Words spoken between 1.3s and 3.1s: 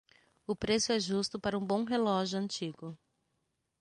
para um bom relógio antigo.